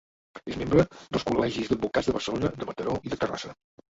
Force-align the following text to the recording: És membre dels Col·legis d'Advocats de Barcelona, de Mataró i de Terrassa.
És 0.51 0.55
membre 0.61 0.85
dels 1.17 1.25
Col·legis 1.31 1.69
d'Advocats 1.73 2.09
de 2.11 2.15
Barcelona, 2.17 2.51
de 2.63 2.69
Mataró 2.73 2.97
i 3.09 3.13
de 3.15 3.23
Terrassa. 3.25 3.55